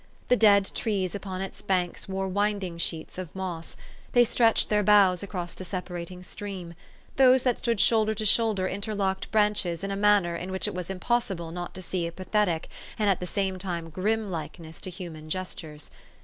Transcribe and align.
The 0.29 0.35
dead 0.35 0.71
trees 0.73 1.13
upon 1.13 1.41
its 1.41 1.61
banks 1.61 2.09
wore 2.09 2.27
winding 2.27 2.79
sheets 2.79 3.19
of 3.19 3.29
moss; 3.35 3.77
they 4.13 4.23
stretched 4.23 4.69
their 4.69 4.81
boughs 4.81 5.21
across 5.21 5.53
the 5.53 5.63
separating 5.63 6.23
stream: 6.23 6.73
those 7.17 7.43
that 7.43 7.59
stood 7.59 7.79
shoulder 7.79 8.15
to 8.15 8.25
shoulder 8.25 8.67
interlocked 8.67 9.29
branches 9.29 9.83
in 9.83 9.91
a 9.91 9.95
manner 9.95 10.35
in 10.35 10.51
which 10.51 10.67
it 10.67 10.73
was 10.73 10.89
impossible 10.89 11.51
not 11.51 11.75
to 11.75 11.83
see 11.83 12.07
a 12.07 12.11
pathetic 12.11 12.67
and 12.97 13.11
at 13.11 13.19
the 13.19 13.27
same 13.27 13.59
time 13.59 13.91
grim 13.91 14.27
likeness 14.27 14.81
to 14.81 14.89
hu 14.89 15.11
man 15.11 15.29
gestures. 15.29 15.91